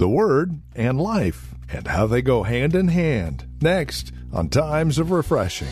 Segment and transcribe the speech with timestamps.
[0.00, 3.44] The Word and life, and how they go hand in hand.
[3.60, 5.68] Next on Times of Refreshing.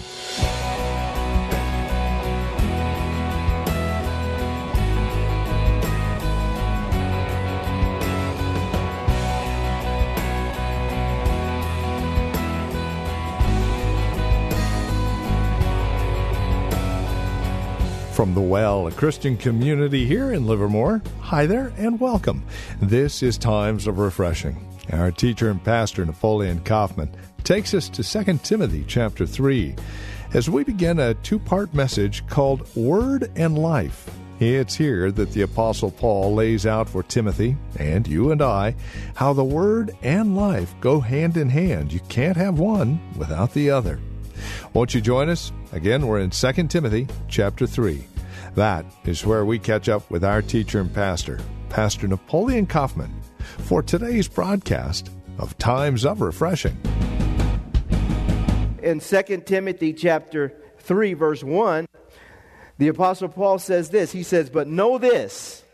[18.19, 21.01] From the Well, a Christian community here in Livermore.
[21.21, 22.45] Hi there and welcome.
[22.83, 24.57] This is Times of Refreshing.
[24.93, 29.77] Our teacher and pastor Napoleon Kaufman takes us to 2 Timothy chapter 3
[30.35, 34.11] as we begin a two-part message called Word and Life.
[34.41, 38.75] It's here that the Apostle Paul lays out for Timothy and you and I
[39.15, 41.93] how the Word and life go hand in hand.
[41.93, 44.01] You can't have one without the other.
[44.75, 45.51] Won't you join us?
[45.73, 48.05] Again, we're in 2 Timothy chapter 3.
[48.55, 53.83] That is where we catch up with our teacher and pastor, Pastor Napoleon Kaufman, for
[53.83, 56.77] today's broadcast of Times of Refreshing.
[58.83, 61.87] In 2 Timothy chapter 3 verse 1,
[62.79, 64.13] the apostle Paul says this.
[64.13, 65.65] He says, "But know this,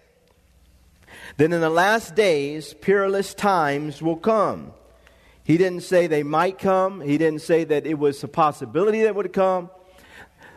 [1.36, 4.72] that in the last days peerless times will come."
[5.44, 7.00] He didn't say they might come.
[7.02, 9.70] He didn't say that it was a possibility that would come.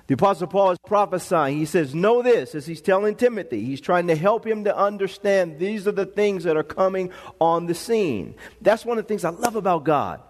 [0.08, 1.58] The Apostle Paul is prophesying.
[1.58, 3.66] He says, Know this, as he's telling Timothy.
[3.66, 7.66] He's trying to help him to understand these are the things that are coming on
[7.66, 8.36] the scene.
[8.62, 10.22] That's one of the things I love about God.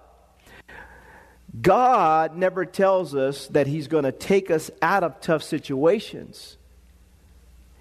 [1.61, 6.57] God never tells us that he's going to take us out of tough situations.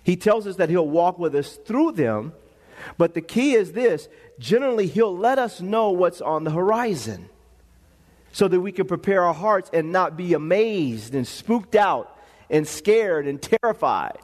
[0.02, 2.34] He tells us that he'll walk with us through them.
[2.98, 7.28] But the key is this generally, he'll let us know what's on the horizon
[8.32, 12.14] so that we can prepare our hearts and not be amazed and spooked out
[12.50, 14.18] and scared and terrified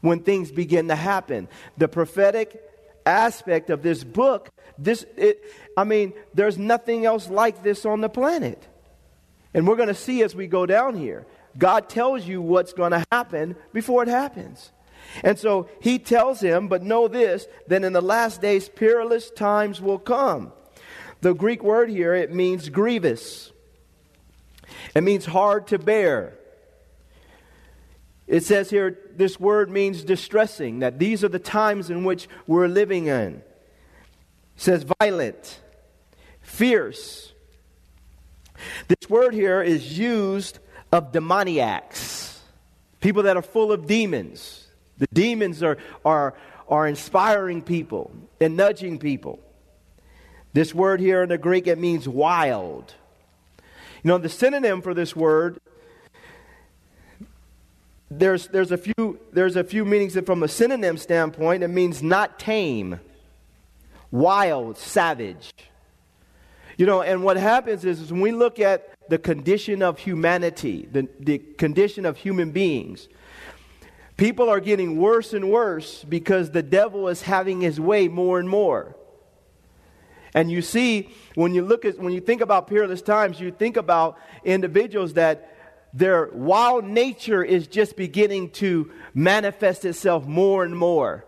[0.00, 1.48] when things begin to happen.
[1.76, 2.62] The prophetic
[3.04, 5.42] aspect of this book, this it
[5.76, 8.68] I mean, there's nothing else like this on the planet.
[9.54, 11.26] And we're going to see as we go down here.
[11.58, 14.70] God tells you what's going to happen before it happens.
[15.22, 19.80] And so he tells him, but know this, that in the last days perilous times
[19.80, 20.52] will come.
[21.20, 23.52] The Greek word here, it means grievous.
[24.94, 26.38] It means hard to bear.
[28.26, 32.68] It says here, this word means distressing, that these are the times in which we're
[32.68, 33.34] living in.
[33.36, 33.42] It
[34.56, 35.60] says violent,
[36.40, 37.32] fierce.
[38.88, 40.60] This word here is used
[40.90, 42.40] of demoniacs,
[43.00, 44.61] people that are full of demons.
[44.98, 46.34] The demons are, are,
[46.68, 49.40] are inspiring people and nudging people.
[50.52, 52.94] This word here in the Greek, it means wild.
[54.02, 55.58] You know, the synonym for this word,
[58.10, 62.02] there's, there's, a, few, there's a few meanings that from a synonym standpoint, it means
[62.02, 63.00] not tame,
[64.10, 65.52] wild, savage.
[66.76, 70.88] You know, and what happens is, is when we look at the condition of humanity,
[70.90, 73.08] the, the condition of human beings,
[74.22, 78.48] People are getting worse and worse because the devil is having his way more and
[78.48, 78.94] more.
[80.32, 83.76] And you see, when you look at when you think about peerless times, you think
[83.76, 85.56] about individuals that
[85.92, 91.24] their wild nature is just beginning to manifest itself more and more.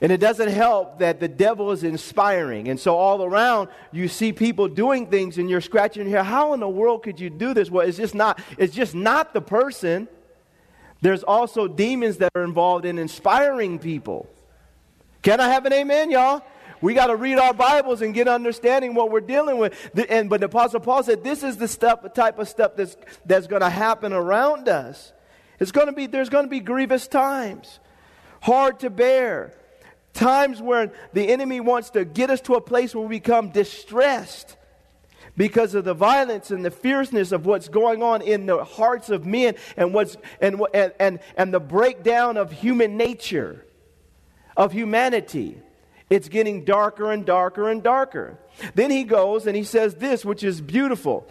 [0.00, 2.68] And it doesn't help that the devil is inspiring.
[2.68, 6.26] And so all around you see people doing things and you're scratching your head.
[6.26, 7.72] How in the world could you do this?
[7.72, 10.06] Well, it's just not, it's just not the person.
[11.04, 14.26] There's also demons that are involved in inspiring people.
[15.20, 16.40] Can I have an amen, y'all?
[16.80, 19.74] We got to read our Bibles and get understanding what we're dealing with.
[20.08, 22.96] And but the Apostle Paul said this is the step, type of stuff that's
[23.26, 25.12] that's going to happen around us.
[25.60, 27.80] It's going to be there's going to be grievous times,
[28.40, 29.52] hard to bear,
[30.14, 34.56] times where the enemy wants to get us to a place where we become distressed
[35.36, 39.26] because of the violence and the fierceness of what's going on in the hearts of
[39.26, 43.64] men and what's and and and, and the breakdown of human nature
[44.56, 45.58] of humanity.
[46.10, 48.38] It's getting darker and darker and darker.
[48.74, 51.26] Then he goes and he says this which is beautiful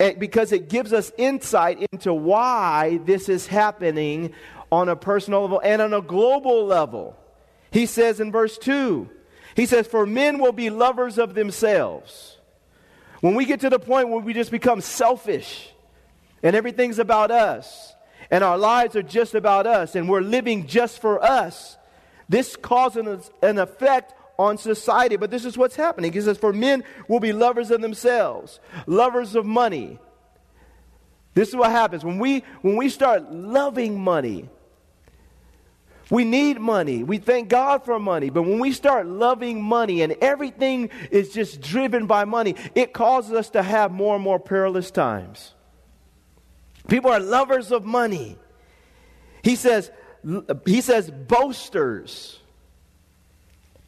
[0.00, 4.32] eh, because it gives us insight into why this is happening
[4.70, 7.16] on a personal level and on a global level.
[7.70, 9.10] He says in verse 2
[9.54, 12.37] He says, For men will be lovers of themselves.
[13.20, 15.70] When we get to the point where we just become selfish
[16.42, 17.94] and everything's about us
[18.30, 21.76] and our lives are just about us and we're living just for us,
[22.28, 25.16] this causes an effect on society.
[25.16, 26.12] But this is what's happening.
[26.12, 29.98] He says, For men will be lovers of themselves, lovers of money.
[31.34, 34.48] This is what happens when we when we start loving money.
[36.10, 37.02] We need money.
[37.02, 38.30] We thank God for money.
[38.30, 43.32] But when we start loving money and everything is just driven by money, it causes
[43.32, 45.54] us to have more and more perilous times.
[46.88, 48.38] People are lovers of money.
[49.42, 49.90] He says,
[50.64, 52.38] he says boasters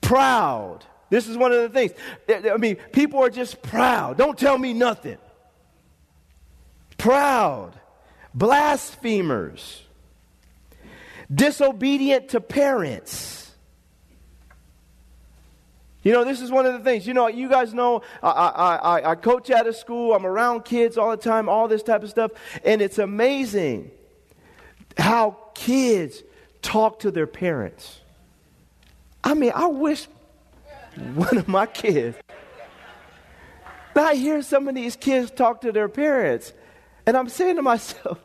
[0.00, 0.84] proud.
[1.08, 1.92] This is one of the things.
[2.28, 4.18] I mean, people are just proud.
[4.18, 5.18] Don't tell me nothing.
[6.98, 7.72] Proud,
[8.34, 9.82] blasphemers,
[11.32, 13.52] disobedient to parents.
[16.02, 17.06] You know, this is one of the things.
[17.06, 20.96] You know, you guys know I, I, I, coach at a school, I'm around kids
[20.96, 22.30] all the time, all this type of stuff,
[22.64, 23.90] and it's amazing
[24.96, 26.22] how kids
[26.62, 28.00] talk to their parents.
[29.22, 30.06] I mean, I wish
[31.14, 32.16] one of my kids.
[33.92, 36.52] But I hear some of these kids talk to their parents,
[37.06, 38.18] and I'm saying to myself,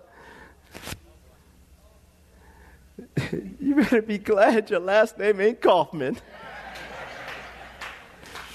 [3.60, 6.18] you better be glad your last name ain't Kaufman.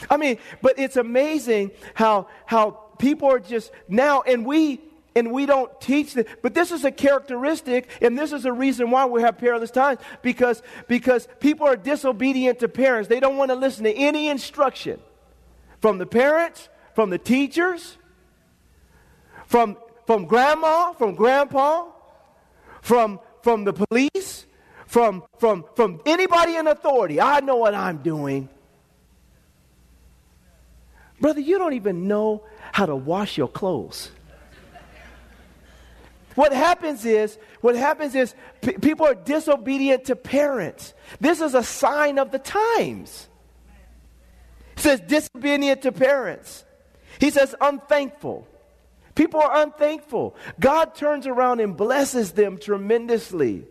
[0.08, 4.80] I mean, but it's amazing how how people are just now, and we
[5.14, 6.24] and we don't teach them.
[6.42, 10.00] But this is a characteristic, and this is a reason why we have perilous times
[10.22, 13.08] because, because people are disobedient to parents.
[13.08, 15.00] They don't want to listen to any instruction
[15.80, 17.96] from the parents, from the teachers,
[19.46, 19.76] from,
[20.06, 21.86] from grandma, from grandpa,
[22.82, 24.46] from, from the police,
[24.86, 27.20] from, from, from anybody in authority.
[27.20, 28.48] I know what I'm doing.
[31.20, 34.10] Brother, you don't even know how to wash your clothes.
[36.34, 40.94] What happens is, what happens is p- people are disobedient to parents.
[41.20, 43.28] This is a sign of the times.
[44.76, 46.64] He says disobedient to parents.
[47.18, 48.46] He says unthankful.
[49.14, 50.36] People are unthankful.
[50.58, 53.64] God turns around and blesses them tremendously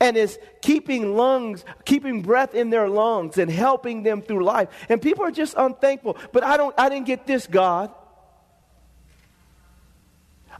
[0.00, 4.68] and is keeping lungs, keeping breath in their lungs and helping them through life.
[4.88, 6.16] And people are just unthankful.
[6.32, 7.92] But I don't I didn't get this, God.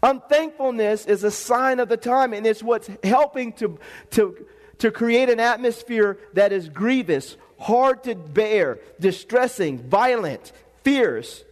[0.03, 3.79] Unthankfulness is a sign of the time, and it's what's helping to,
[4.13, 4.47] to,
[4.79, 10.53] to create an atmosphere that is grievous, hard to bear, distressing, violent,
[10.85, 11.45] fierce,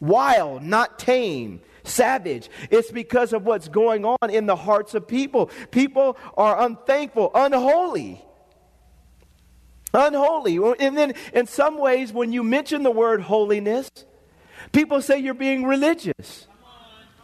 [0.00, 2.50] wild, not tame, savage.
[2.70, 5.50] It's because of what's going on in the hearts of people.
[5.70, 8.24] People are unthankful, unholy.
[9.94, 10.58] Unholy.
[10.78, 13.90] And then, in some ways, when you mention the word holiness,
[14.72, 16.46] people say you're being religious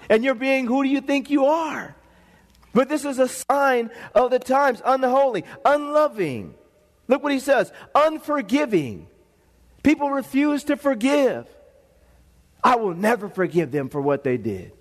[0.09, 1.95] and you're being who do you think you are?
[2.73, 6.55] But this is a sign of the times unholy, unloving.
[7.07, 9.07] Look what he says unforgiving.
[9.83, 11.47] People refuse to forgive.
[12.65, 14.73] I will never forgive them for what they did.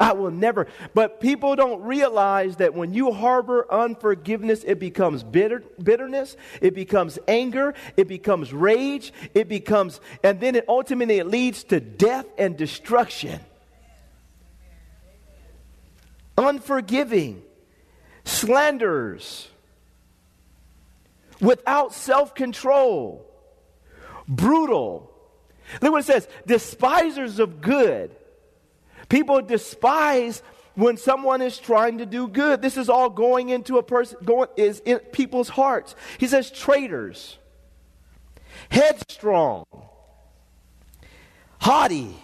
[0.00, 0.66] I will never.
[0.94, 7.18] But people don't realize that when you harbor unforgiveness, it becomes bitter, bitterness, it becomes
[7.28, 12.56] anger, it becomes rage, it becomes, and then it ultimately it leads to death and
[12.56, 13.38] destruction
[16.36, 17.42] unforgiving,
[18.24, 19.48] slanderers,
[21.40, 23.26] without self control,
[24.28, 25.11] brutal.
[25.80, 28.10] Look what it says despisers of good.
[29.08, 30.42] People despise
[30.74, 32.62] when someone is trying to do good.
[32.62, 35.94] This is all going into a person, going, is in people's hearts.
[36.18, 37.38] He says traitors,
[38.70, 39.64] headstrong,
[41.60, 42.16] haughty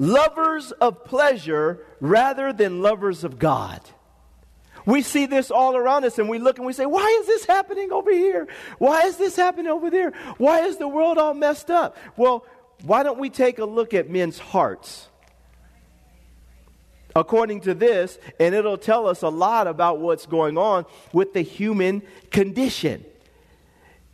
[0.00, 3.80] lovers of pleasure rather than lovers of God.
[4.90, 7.44] We see this all around us and we look and we say, Why is this
[7.44, 8.48] happening over here?
[8.78, 10.10] Why is this happening over there?
[10.36, 11.96] Why is the world all messed up?
[12.16, 12.44] Well,
[12.82, 15.08] why don't we take a look at men's hearts?
[17.14, 21.42] According to this, and it'll tell us a lot about what's going on with the
[21.42, 23.04] human condition.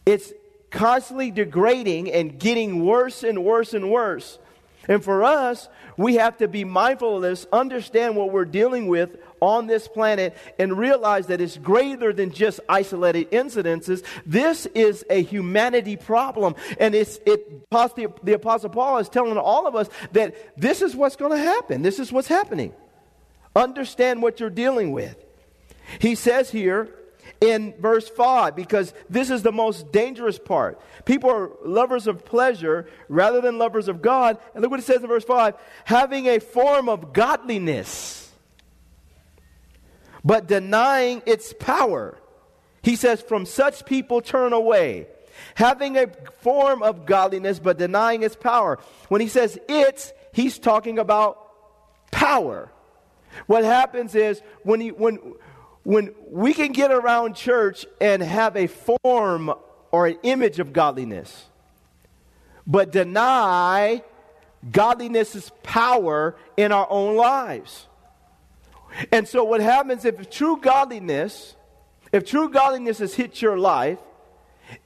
[0.05, 0.33] It's
[0.71, 4.39] constantly degrading and getting worse and worse and worse.
[4.89, 9.17] And for us, we have to be mindful of this, understand what we're dealing with
[9.41, 14.05] on this planet, and realize that it's greater than just isolated incidences.
[14.25, 16.55] This is a humanity problem.
[16.79, 20.95] And it's, it, the, the Apostle Paul is telling all of us that this is
[20.95, 21.83] what's going to happen.
[21.83, 22.73] This is what's happening.
[23.55, 25.17] Understand what you're dealing with.
[25.99, 26.91] He says here,
[27.41, 30.81] in verse 5 because this is the most dangerous part.
[31.05, 34.39] People are lovers of pleasure rather than lovers of God.
[34.55, 38.33] And look what it says in verse 5 having a form of godliness,
[40.25, 42.19] but denying its power.
[42.83, 45.09] He says, From such people turn away.
[45.55, 46.07] Having a
[46.41, 48.79] form of godliness, but denying its power.
[49.09, 51.39] When he says it's, he's talking about
[52.11, 52.71] power.
[53.47, 55.19] What happens is when, he, when,
[55.87, 59.55] when we can get around church and have a form
[59.93, 61.47] or an image of godliness,
[62.67, 64.03] but deny
[64.73, 67.87] godliness's power in our own lives.
[69.13, 71.55] And so what happens if true godliness,
[72.11, 74.01] if true godliness has hit your life,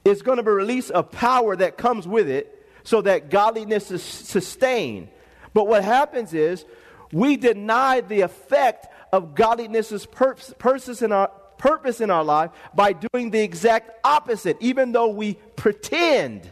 [0.05, 4.03] it's going to be release a power that comes with it so that godliness is
[4.03, 5.07] sustained.
[5.51, 6.63] But what happens is
[7.11, 11.29] we deny the effect of godliness's purpose in our
[11.61, 16.49] purpose in our life by doing the exact opposite, even though we pretend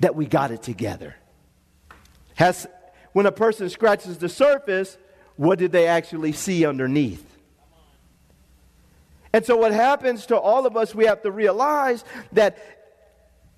[0.00, 1.14] that we got it together.
[2.36, 2.66] Has,
[3.12, 4.96] when a person scratches the surface,
[5.36, 7.24] what did they actually see underneath?
[9.32, 12.58] And so, what happens to all of us, we have to realize that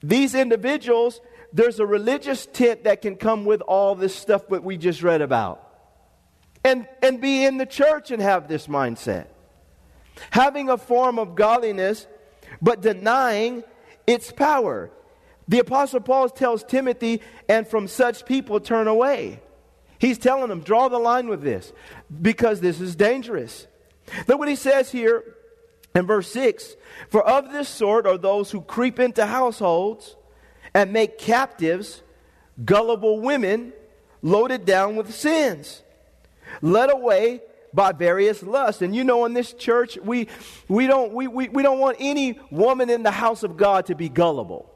[0.03, 1.21] these individuals,
[1.53, 5.21] there's a religious tint that can come with all this stuff that we just read
[5.21, 5.70] about
[6.65, 9.27] and, and be in the church and have this mindset.
[10.31, 12.07] Having a form of godliness,
[12.61, 13.65] but denying
[14.07, 14.91] its power.
[15.49, 19.41] The Apostle Paul tells Timothy, and from such people turn away.
[19.99, 21.73] He's telling them, draw the line with this,
[22.21, 23.67] because this is dangerous.
[24.27, 25.25] Look what he says here
[25.95, 26.77] in verse 6
[27.09, 30.17] For of this sort are those who creep into households
[30.75, 32.03] and make captives
[32.65, 33.73] gullible women
[34.23, 35.83] loaded down with sins
[36.63, 37.43] led away
[37.73, 38.83] by various lusts.
[38.83, 40.29] And you know, in this church, we,
[40.69, 43.95] we, don't, we, we, we don't want any woman in the house of God to
[43.95, 44.73] be gullible.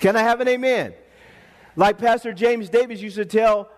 [0.00, 0.94] Can I have an amen?
[1.76, 3.70] Like Pastor James Davis used to tell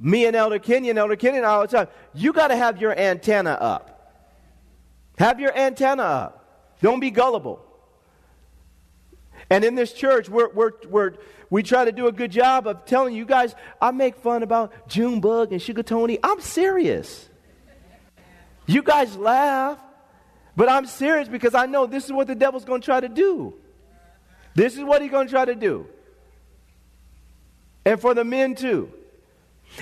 [0.00, 3.52] me and Elder Kenyon, Elder Kenyon all the time, you got to have your antenna
[3.52, 3.92] up.
[5.18, 6.76] Have your antenna up.
[6.80, 7.64] Don't be gullible.
[9.52, 11.12] And in this church, we're, we're, we're,
[11.50, 14.88] we try to do a good job of telling you guys, I make fun about
[14.88, 16.18] Junebug and Sugar Tony.
[16.22, 17.28] I'm serious.
[18.64, 19.78] You guys laugh,
[20.56, 23.10] but I'm serious because I know this is what the devil's going to try to
[23.10, 23.52] do.
[24.54, 25.86] This is what he's going to try to do.
[27.84, 28.90] And for the men, too.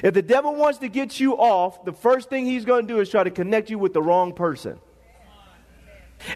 [0.03, 2.99] If the devil wants to get you off, the first thing he's going to do
[2.99, 4.81] is try to connect you with the wrong person.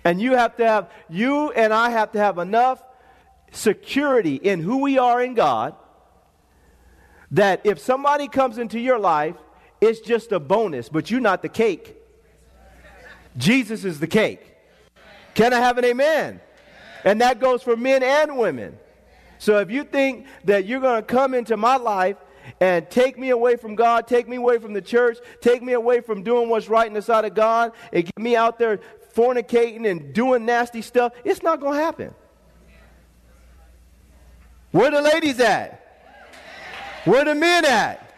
[0.04, 2.80] And you have to have, you and I have to have enough
[3.54, 5.74] security in who we are in God
[7.30, 9.34] that if somebody comes into your life,
[9.80, 11.96] it's just a bonus, but you're not the cake.
[13.36, 14.40] Jesus is the cake.
[15.34, 16.40] Can I have an amen?
[17.04, 18.78] And that goes for men and women.
[19.38, 22.16] So if you think that you're going to come into my life
[22.60, 26.00] and take me away from God, take me away from the church, take me away
[26.00, 28.78] from doing what's right in the sight of God, and get me out there
[29.14, 32.14] fornicating and doing nasty stuff, it's not going to happen.
[34.74, 36.02] Where the ladies at?
[37.04, 38.12] Where the men at?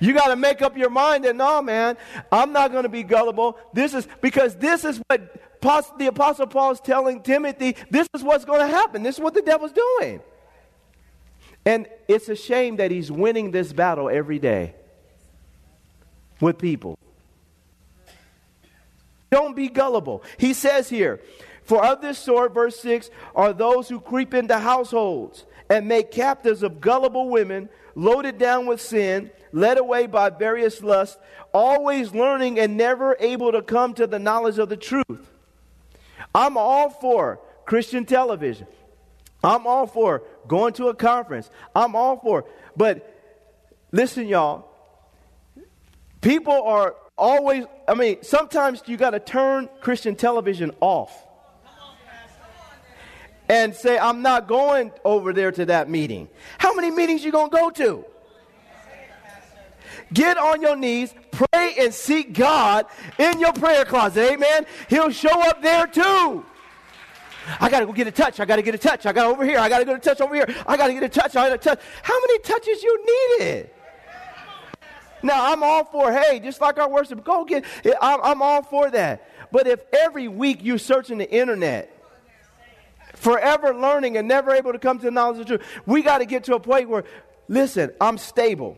[0.00, 1.98] You got to make up your mind that no, man,
[2.32, 3.58] I'm not going to be gullible.
[3.74, 5.20] This is because this is what
[5.98, 7.76] the Apostle Paul is telling Timothy.
[7.90, 9.02] This is what's going to happen.
[9.02, 10.22] This is what the devil's doing.
[11.66, 14.74] And it's a shame that he's winning this battle every day
[16.40, 16.98] with people.
[19.30, 20.22] Don't be gullible.
[20.38, 21.20] He says here,
[21.64, 26.62] for of this sort, verse 6, are those who creep into households and make captives
[26.62, 31.18] of gullible women, loaded down with sin, led away by various lusts,
[31.52, 35.30] always learning and never able to come to the knowledge of the truth.
[36.34, 38.66] I'm all for Christian television.
[39.42, 41.48] I'm all for going to a conference.
[41.74, 42.44] I'm all for,
[42.76, 43.10] but
[43.90, 44.70] listen, y'all.
[46.20, 51.26] People are always, I mean, sometimes you got to turn Christian television off
[53.48, 56.28] and say, I'm not going over there to that meeting.
[56.58, 58.04] How many meetings you going to go to?
[60.12, 62.86] Get on your knees, pray and seek God
[63.18, 64.32] in your prayer closet.
[64.32, 64.66] Amen.
[64.88, 66.44] He'll show up there too.
[67.60, 68.40] I got to go get a touch.
[68.40, 69.06] I got to get a touch.
[69.06, 69.58] I got over here.
[69.58, 70.46] I got to get a touch over here.
[70.66, 71.36] I got to get a touch.
[71.36, 71.80] I got to touch.
[72.02, 73.70] How many touches you needed?
[75.22, 77.64] Now, I'm all for, hey, just like our worship, go get,
[78.00, 79.26] I'm, I'm all for that.
[79.50, 81.93] But if every week you're searching the internet
[83.24, 85.68] forever learning and never able to come to the knowledge of the truth.
[85.86, 87.04] We got to get to a point where,
[87.48, 88.76] listen, I'm stable.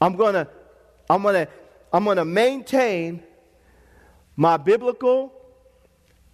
[0.00, 0.48] I'm gonna,
[1.08, 1.46] I'm gonna,
[1.92, 3.22] I'm to maintain
[4.34, 5.32] my biblical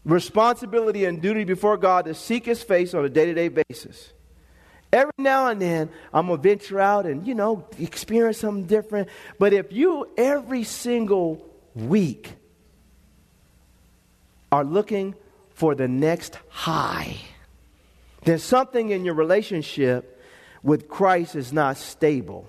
[0.07, 4.15] responsibility and duty before God to seek His face on a day to day basis.
[4.91, 9.09] Every now and then, I'm going to venture out and, you know, experience something different.
[9.39, 11.47] But if you every single
[11.77, 12.33] week
[14.51, 15.15] are looking
[15.61, 17.19] for the next high,
[18.25, 20.19] then something in your relationship
[20.63, 22.49] with Christ is not stable.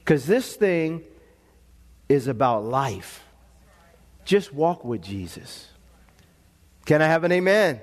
[0.00, 1.02] Because this thing
[2.10, 3.24] is about life.
[4.26, 5.70] Just walk with Jesus.
[6.84, 7.80] Can I have an amen?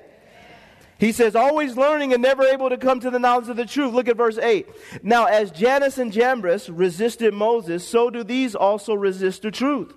[0.99, 3.95] He says, always learning and never able to come to the knowledge of the truth.
[3.95, 4.67] Look at verse 8.
[5.01, 9.91] Now, as Jannes and Jambres resisted Moses, so do these also resist the truth.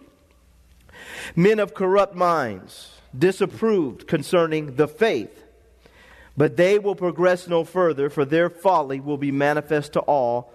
[1.37, 5.43] Men of corrupt minds, disapproved concerning the faith.
[6.37, 10.53] But they will progress no further, for their folly will be manifest to all,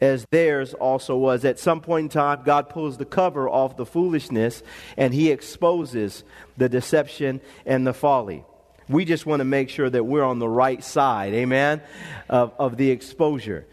[0.00, 1.44] as theirs also was.
[1.44, 4.62] At some point in time, God pulls the cover off the foolishness
[4.96, 6.24] and he exposes
[6.56, 8.44] the deception and the folly.
[8.88, 11.82] We just want to make sure that we're on the right side, amen,
[12.28, 13.64] of, of the exposure.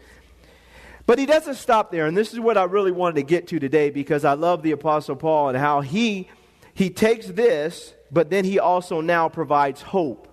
[1.10, 3.58] But he doesn't stop there, and this is what I really wanted to get to
[3.58, 6.28] today because I love the Apostle Paul and how he,
[6.72, 10.28] he takes this, but then he also now provides hope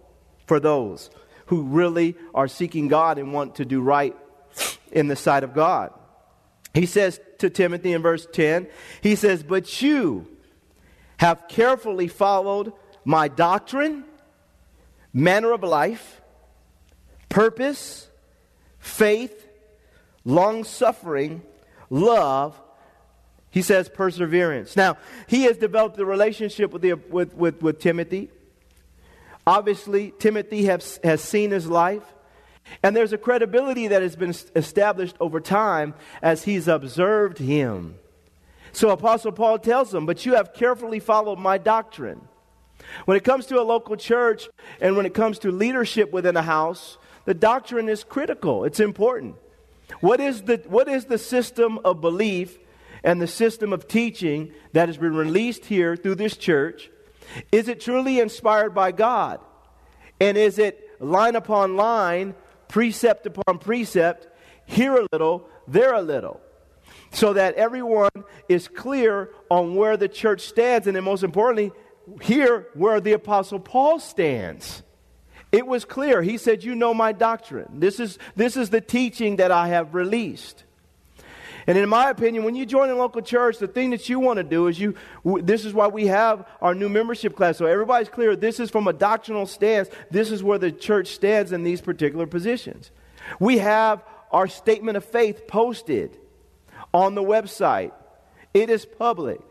[0.45, 1.09] for those
[1.47, 4.15] who really are seeking God and want to do right
[4.91, 5.93] in the sight of God.
[6.75, 8.67] He says to Timothy in verse 10,
[9.01, 10.27] he says, But you
[11.17, 12.71] have carefully followed
[13.03, 14.03] my doctrine,
[15.11, 16.21] manner of life,
[17.29, 18.11] purpose,
[18.77, 19.46] faith,
[20.27, 21.41] long suffering,
[21.89, 22.61] love.
[23.49, 24.75] He says perseverance.
[24.75, 28.29] Now, he has developed a relationship with, the, with, with, with Timothy.
[29.47, 32.03] Obviously, Timothy has, has seen his life.
[32.83, 37.95] And there's a credibility that has been established over time as he's observed him.
[38.73, 42.27] So Apostle Paul tells him, But you have carefully followed my doctrine.
[43.05, 44.49] When it comes to a local church
[44.81, 48.65] and when it comes to leadership within a house, the doctrine is critical.
[48.65, 49.35] It's important.
[49.99, 52.57] What is the, what is the system of belief
[53.03, 56.89] and the system of teaching that has been released here through this church?
[57.51, 59.39] Is it truly inspired by God?
[60.19, 62.35] And is it line upon line
[62.67, 64.27] precept upon precept,
[64.65, 66.41] here a little, there a little,
[67.11, 68.09] so that everyone
[68.49, 71.71] is clear on where the church stands, and then most importantly,
[72.21, 74.83] here where the Apostle Paul stands.
[75.51, 76.21] It was clear.
[76.21, 77.79] He said, You know my doctrine.
[77.79, 80.63] This is, this is the teaching that I have released.
[81.67, 84.37] And in my opinion, when you join a local church, the thing that you want
[84.37, 87.57] to do is you, this is why we have our new membership class.
[87.57, 88.37] So everybody's clear.
[88.37, 89.89] This is from a doctrinal stance.
[90.09, 92.89] This is where the church stands in these particular positions.
[93.37, 96.17] We have our statement of faith posted
[96.93, 97.91] on the website.
[98.53, 99.41] It is public.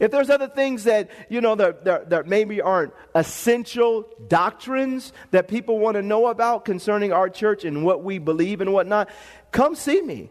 [0.00, 5.46] If there's other things that, you know, that, that, that, maybe aren't essential doctrines that
[5.46, 9.10] people want to know about concerning our church and what we believe and whatnot,
[9.52, 10.30] come see me.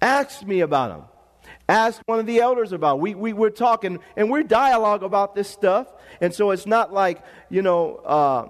[0.00, 1.04] Ask me about them.
[1.68, 3.00] Ask one of the elders about.
[3.00, 5.86] We, we, we're talking and we're dialogue about this stuff.
[6.20, 8.48] And so it's not like, you know, uh,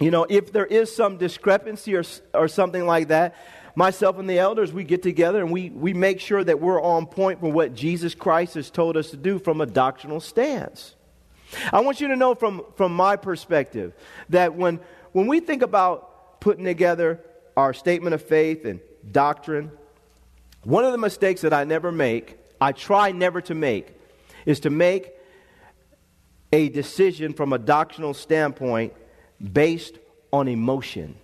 [0.00, 3.34] you know, if there is some discrepancy or, or something like that,
[3.78, 7.06] myself and the elders, we get together and we, we make sure that we're on
[7.06, 10.96] point for what Jesus Christ has told us to do from a doctrinal stance.
[11.72, 13.94] I want you to know from, from my perspective
[14.30, 14.80] that when,
[15.12, 17.24] when we think about putting together
[17.56, 18.80] our statement of faith and
[19.12, 19.70] doctrine,
[20.64, 23.94] one of the mistakes that I never make, I try never to make,
[24.44, 25.12] is to make
[26.52, 28.92] a decision from a doctrinal standpoint
[29.40, 30.00] based
[30.32, 31.14] on emotion.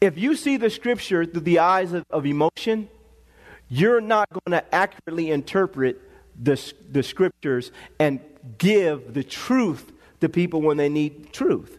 [0.00, 2.88] If you see the scripture through the eyes of, of emotion,
[3.68, 6.00] you're not going to accurately interpret
[6.40, 8.20] the, the scriptures and
[8.58, 11.78] give the truth to people when they need truth.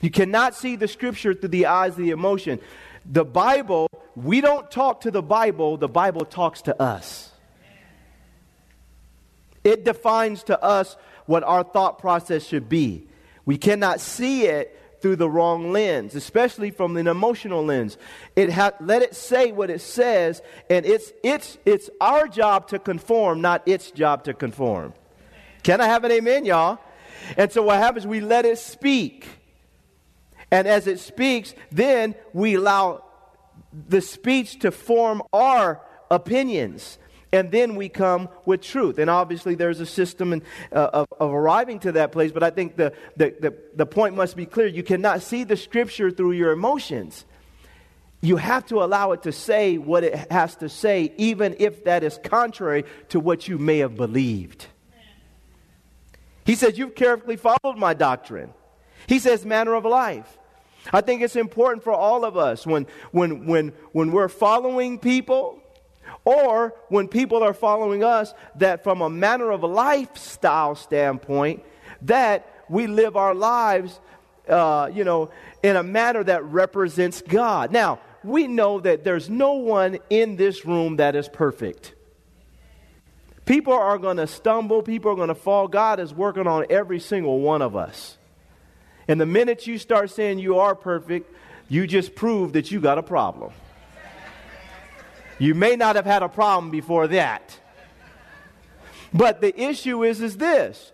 [0.00, 2.60] You cannot see the scripture through the eyes of the emotion.
[3.04, 7.30] The Bible, we don't talk to the Bible, the Bible talks to us.
[9.64, 13.06] It defines to us what our thought process should be.
[13.44, 17.96] We cannot see it through the wrong lens, especially from an emotional lens.
[18.36, 22.78] It ha- let it say what it says, and it's, it's, it's our job to
[22.78, 24.94] conform, not its job to conform.
[25.62, 26.78] Can I have an amen, y'all?
[27.36, 29.26] And so what happens, we let it speak.
[30.50, 33.04] And as it speaks, then we allow
[33.72, 36.98] the speech to form our opinions.
[37.32, 38.98] And then we come with truth.
[38.98, 42.50] And obviously, there's a system in, uh, of, of, arriving to that place, but I
[42.50, 44.66] think the, the, the, the point must be clear.
[44.66, 47.26] You cannot see the scripture through your emotions.
[48.22, 52.02] you have to allow it to say what it has to say, even if that
[52.02, 54.66] is contrary to what you may have believed.
[56.46, 58.54] He says, You've carefully followed my doctrine.
[59.06, 60.38] He says, manner of life.
[60.92, 65.62] I think it's important for all of us when, when, when, when we're following people
[66.28, 71.64] or when people are following us that from a manner of lifestyle standpoint,
[72.02, 73.98] that we live our lives,
[74.46, 75.30] uh, you know,
[75.62, 77.72] in a manner that represents God.
[77.72, 81.94] Now, we know that there's no one in this room that is perfect.
[83.46, 85.66] People are going to stumble, people are going to fall.
[85.66, 88.18] God is working on every single one of us.
[89.08, 91.34] And the minute you start saying you are perfect,
[91.70, 93.52] you just prove that you got a problem.
[95.38, 97.58] You may not have had a problem before that.
[99.12, 100.92] But the issue is is this.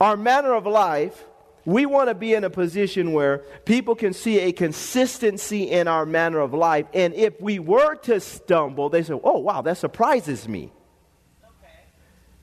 [0.00, 1.24] Our manner of life,
[1.64, 6.04] we want to be in a position where people can see a consistency in our
[6.04, 6.86] manner of life.
[6.92, 10.72] And if we were to stumble, they say, "Oh, wow, that surprises me."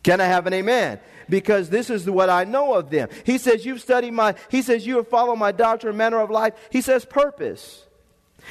[0.03, 0.99] Can I have an amen?
[1.27, 3.09] Because this is what I know of them.
[3.25, 6.53] He says, You've studied my, he says, You have followed my doctrine, manner of life.
[6.71, 7.85] He says, purpose.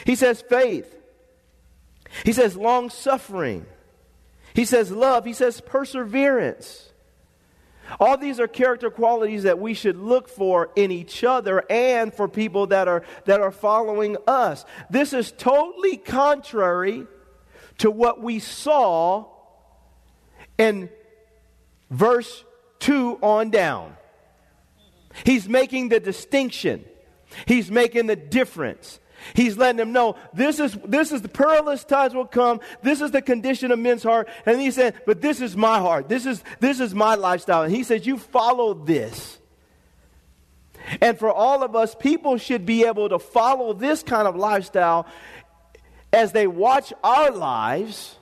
[0.05, 0.98] He says, faith.
[2.25, 3.66] He says, long suffering.
[4.55, 5.25] He says, love.
[5.25, 6.88] He says, perseverance.
[8.01, 12.29] All these are character qualities that we should look for in each other and for
[12.29, 14.64] people that are, that are following us.
[14.90, 17.07] This is totally contrary
[17.79, 19.27] to what we saw
[20.59, 20.90] in
[21.90, 22.44] verse
[22.81, 23.97] 2 on down.
[25.25, 26.85] He's making the distinction,
[27.47, 29.01] he's making the difference.
[29.35, 32.61] He's letting them know this is this is the perilous times will come.
[32.83, 34.28] This is the condition of men's heart.
[34.46, 36.09] And he said, but this is my heart.
[36.09, 37.62] This is this is my lifestyle.
[37.62, 39.38] And he says, you follow this.
[41.00, 45.07] And for all of us, people should be able to follow this kind of lifestyle
[46.12, 48.18] as they watch our lives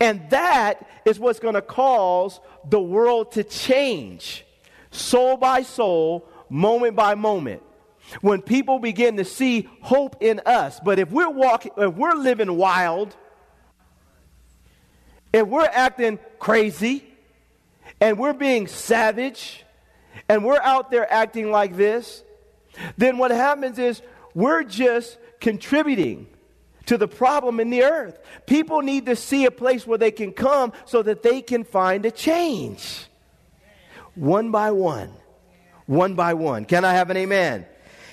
[0.00, 4.44] and that is what's going to cause the world to change
[4.90, 7.62] soul by soul, moment by moment.
[8.20, 10.80] When people begin to see hope in us.
[10.84, 13.16] But if we're walking, if we're living wild,
[15.32, 17.04] if we're acting crazy,
[18.00, 19.64] and we're being savage,
[20.28, 22.22] and we're out there acting like this,
[22.96, 24.02] then what happens is
[24.34, 26.26] we're just contributing
[26.86, 28.18] to the problem in the earth.
[28.46, 32.06] People need to see a place where they can come so that they can find
[32.06, 33.06] a change.
[34.14, 35.12] One by one.
[35.86, 36.64] One by one.
[36.64, 37.66] Can I have an amen?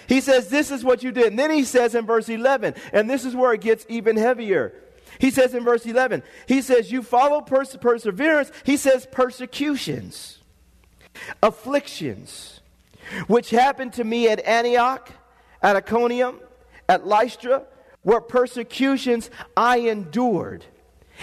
[0.08, 1.28] He says, This is what you did.
[1.28, 4.74] And then he says in verse 11, and this is where it gets even heavier.
[5.20, 8.52] He says in verse 11, He says, You follow perse- perseverance.
[8.64, 10.40] He says, persecutions,
[11.42, 12.62] afflictions,
[13.28, 15.12] which happened to me at Antioch,
[15.62, 16.40] at Iconium,
[16.90, 17.64] at Lystra,
[18.04, 20.66] were persecutions I endured.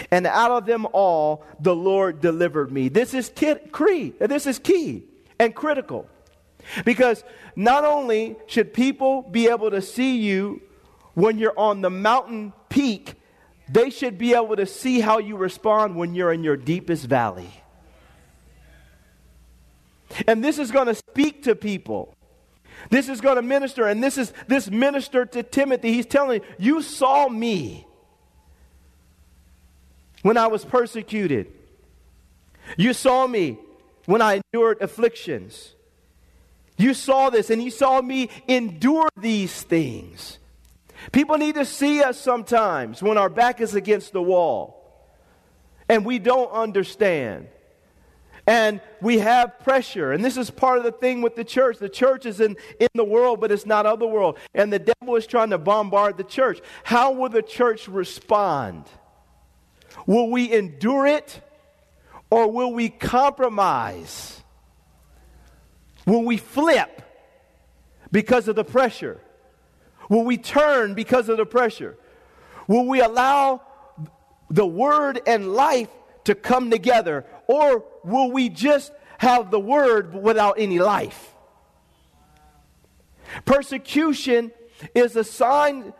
[0.09, 2.89] And out of them all, the Lord delivered me.
[2.89, 5.03] This is key, this is key
[5.37, 6.07] and critical.
[6.85, 7.23] Because
[7.55, 10.61] not only should people be able to see you
[11.13, 13.15] when you're on the mountain peak,
[13.69, 17.51] they should be able to see how you respond when you're in your deepest valley.
[20.27, 22.15] And this is going to speak to people.
[22.89, 25.93] This is going to minister, and this is this minister to Timothy.
[25.93, 27.85] He's telling you, you saw me
[30.23, 31.51] when I was persecuted.
[32.77, 33.59] You saw me
[34.05, 35.75] when I endured afflictions.
[36.81, 40.39] You saw this, and you saw me endure these things.
[41.11, 44.81] People need to see us sometimes when our back is against the wall
[45.87, 47.47] and we don't understand
[48.47, 50.11] and we have pressure.
[50.11, 51.77] And this is part of the thing with the church.
[51.77, 54.37] The church is in, in the world, but it's not of the world.
[54.53, 56.61] And the devil is trying to bombard the church.
[56.83, 58.85] How will the church respond?
[60.07, 61.41] Will we endure it
[62.29, 64.40] or will we compromise?
[66.05, 67.01] Will we flip
[68.11, 69.19] because of the pressure?
[70.09, 71.97] Will we turn because of the pressure?
[72.67, 73.61] Will we allow
[74.49, 75.89] the word and life
[76.25, 77.25] to come together?
[77.47, 81.33] Or will we just have the word without any life?
[83.45, 84.51] Persecution
[84.93, 85.93] is a sign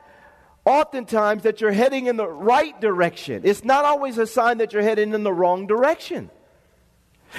[0.66, 3.42] oftentimes that you're heading in the right direction.
[3.46, 6.30] It's not always a sign that you're heading in the wrong direction.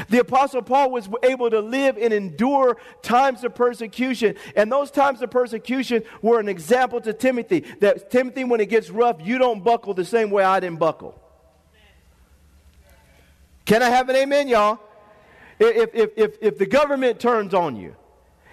[0.08, 4.36] The Apostle Paul was able to live and endure times of persecution.
[4.56, 8.90] And those times of persecution were an example to Timothy that Timothy, when it gets
[8.90, 11.18] rough, you don't buckle the same way I didn't buckle.
[13.64, 14.80] Can I have an amen, y'all?
[15.58, 17.94] If, if, if, if the government turns on you,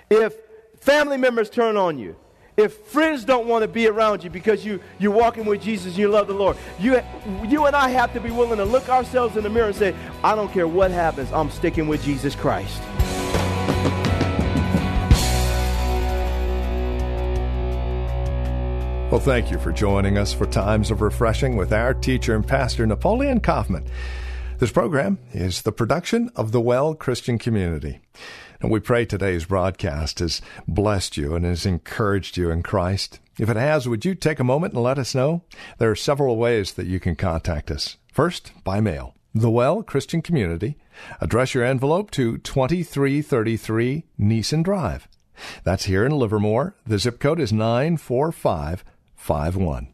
[0.10, 0.36] if
[0.80, 2.16] family members turn on you,
[2.60, 5.98] if friends don't want to be around you because you, you're walking with Jesus and
[5.98, 7.00] you love the Lord, you,
[7.48, 9.96] you and I have to be willing to look ourselves in the mirror and say,
[10.24, 12.82] I don't care what happens, I'm sticking with Jesus Christ.
[19.10, 22.86] Well, thank you for joining us for Times of Refreshing with our teacher and pastor,
[22.86, 23.86] Napoleon Kaufman.
[24.60, 28.02] This program is the production of the Well Christian Community.
[28.62, 33.20] And we pray today's broadcast has blessed you and has encouraged you in Christ.
[33.38, 35.44] If it has, would you take a moment and let us know?
[35.78, 37.96] There are several ways that you can contact us.
[38.12, 39.16] First, by mail.
[39.34, 40.76] The Well Christian Community.
[41.22, 45.08] Address your envelope to 2333 Nissen Drive.
[45.64, 46.76] That's here in Livermore.
[46.86, 48.84] The zip code is 945
[49.16, 49.94] 51.